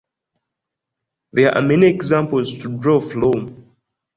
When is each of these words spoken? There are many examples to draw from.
There 1.31 1.55
are 1.55 1.61
many 1.61 1.85
examples 1.85 2.57
to 2.57 2.75
draw 2.79 2.99
from. 2.99 3.67